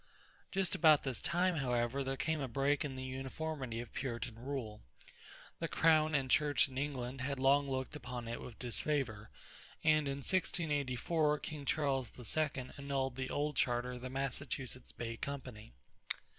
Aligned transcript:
Just 0.51 0.73
about 0.73 1.03
this 1.03 1.21
time, 1.21 1.57
however, 1.57 2.03
there 2.03 2.17
came 2.17 2.41
a 2.41 2.47
break 2.47 2.83
in 2.83 2.95
the 2.95 3.03
uniformity 3.03 3.79
of 3.79 3.93
Puritan 3.93 4.33
rule. 4.39 4.81
The 5.59 5.67
crown 5.67 6.15
and 6.15 6.27
church 6.27 6.67
in 6.67 6.75
England 6.75 7.21
had 7.21 7.37
long 7.37 7.67
looked 7.67 7.95
upon 7.95 8.27
it 8.27 8.41
with 8.41 8.57
disfavor, 8.57 9.29
and 9.83 10.07
in 10.07 10.25
1684 10.25 11.37
King 11.41 11.65
Charles 11.65 12.11
II 12.17 12.71
annulled 12.79 13.15
the 13.15 13.29
old 13.29 13.55
charter 13.55 13.91
of 13.91 14.01
the 14.01 14.09
Massachusetts 14.09 14.91
Bay 14.91 15.17
Company. 15.17 15.71